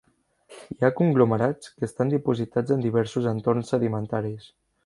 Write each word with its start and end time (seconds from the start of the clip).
Hi 0.75 0.85
ha 0.85 0.89
conglomerats 0.99 1.69
que 1.75 1.87
estan 1.89 2.13
dipositats 2.15 2.75
en 2.77 2.83
diversos 2.89 3.31
entorns 3.33 3.73
sedimentaris. 3.75 4.53